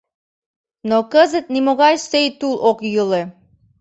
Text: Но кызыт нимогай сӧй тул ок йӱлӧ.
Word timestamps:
Но 0.89 0.97
кызыт 1.11 1.45
нимогай 1.53 1.95
сӧй 2.07 2.27
тул 2.39 2.55
ок 2.69 2.79
йӱлӧ. 2.93 3.21